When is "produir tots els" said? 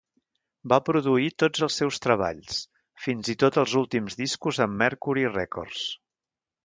0.85-1.75